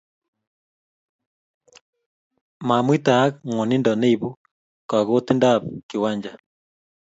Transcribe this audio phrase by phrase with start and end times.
[2.67, 4.37] mamuitaaka ng'wonindo neibuu
[4.89, 6.31] kakotindab kiwanja